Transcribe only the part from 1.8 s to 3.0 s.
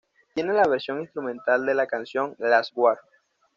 canción ""Glass War"".